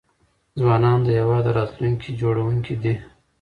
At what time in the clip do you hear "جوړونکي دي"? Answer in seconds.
2.21-2.93